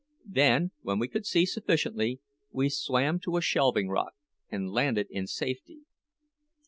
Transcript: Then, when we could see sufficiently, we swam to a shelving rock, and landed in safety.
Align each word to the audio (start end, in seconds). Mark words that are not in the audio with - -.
Then, 0.25 0.71
when 0.81 0.97
we 0.97 1.07
could 1.07 1.27
see 1.27 1.45
sufficiently, 1.45 2.21
we 2.51 2.69
swam 2.69 3.19
to 3.19 3.37
a 3.37 3.41
shelving 3.41 3.87
rock, 3.89 4.15
and 4.49 4.71
landed 4.71 5.05
in 5.11 5.27
safety. 5.27 5.81